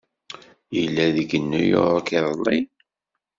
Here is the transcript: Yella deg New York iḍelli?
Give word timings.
Yella 0.77 1.05
deg 1.15 1.29
New 1.41 1.65
York 1.75 2.07
iḍelli? 2.17 2.59